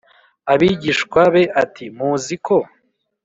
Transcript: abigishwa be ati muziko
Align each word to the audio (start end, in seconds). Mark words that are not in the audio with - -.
abigishwa 0.53 1.21
be 1.33 1.43
ati 1.63 1.85
muziko 1.97 2.55